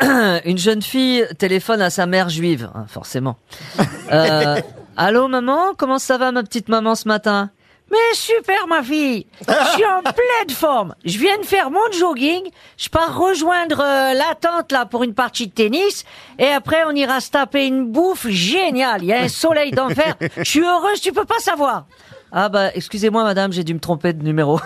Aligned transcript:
Une 0.44 0.58
jeune 0.58 0.82
fille 0.82 1.26
téléphone 1.38 1.80
à 1.82 1.90
sa 1.90 2.06
mère 2.06 2.28
juive, 2.28 2.70
hein, 2.74 2.84
forcément. 2.88 3.36
Euh, 4.12 4.60
Allô 4.96 5.28
maman, 5.28 5.74
comment 5.76 5.98
ça 5.98 6.18
va 6.18 6.32
ma 6.32 6.42
petite 6.42 6.68
maman 6.68 6.94
ce 6.94 7.06
matin? 7.06 7.50
Mais 7.90 8.14
super 8.14 8.66
ma 8.68 8.82
fille, 8.82 9.26
je 9.40 9.68
suis 9.72 9.84
en 9.84 10.02
pleine 10.02 10.50
forme. 10.50 10.94
Je 11.06 11.18
viens 11.18 11.38
de 11.38 11.44
faire 11.44 11.70
mon 11.70 11.90
jogging, 11.90 12.50
je 12.76 12.88
pars 12.90 13.16
rejoindre 13.18 13.80
euh, 13.80 14.12
la 14.12 14.34
tante 14.38 14.72
là 14.72 14.84
pour 14.84 15.04
une 15.04 15.14
partie 15.14 15.46
de 15.46 15.52
tennis 15.52 16.04
et 16.38 16.48
après 16.48 16.82
on 16.86 16.90
ira 16.90 17.20
se 17.20 17.30
taper 17.30 17.66
une 17.66 17.90
bouffe 17.90 18.28
géniale. 18.28 19.02
Il 19.04 19.08
y 19.08 19.12
a 19.14 19.20
un 19.22 19.28
soleil 19.28 19.70
d'enfer. 19.70 20.16
Je 20.36 20.42
suis 20.44 20.64
heureuse, 20.64 21.00
tu 21.00 21.12
peux 21.12 21.24
pas 21.24 21.38
savoir. 21.38 21.86
Ah 22.30 22.50
bah 22.50 22.70
excusez-moi 22.74 23.24
madame, 23.24 23.52
j'ai 23.54 23.64
dû 23.64 23.72
me 23.72 23.80
tromper 23.80 24.12
de 24.12 24.22
numéro. 24.22 24.60